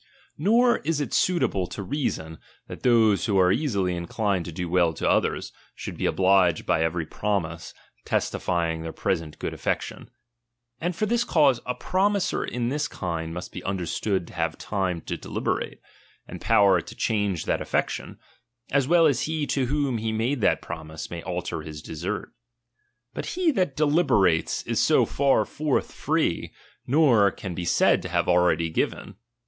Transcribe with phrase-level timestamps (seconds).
[0.35, 4.93] Nor is it suitable to reason, that those who are easily iuclined to do well
[4.95, 7.71] to others, should be obliged by every promise,
[8.03, 10.09] testifying their present good affection.
[10.79, 15.01] And for this cause, a promiser in this kind must be understood to have time
[15.01, 15.79] to deliberate,
[16.27, 18.17] and power to change that aflFection,
[18.71, 22.33] as well as he to whom he made that promise, may alter his desert.
[23.13, 26.53] But he that deli berates, is so far forth free,
[26.87, 29.17] nor can be said to have already given.